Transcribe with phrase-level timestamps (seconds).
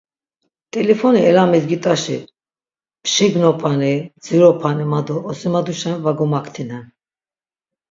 [0.71, 2.17] T̆ilifoni elamidgit̆aşi,
[3.03, 6.85] mşignopani, mdziropani ma do osimaduşen va gomaktinen.